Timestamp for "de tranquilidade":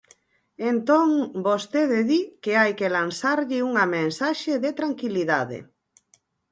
4.63-5.59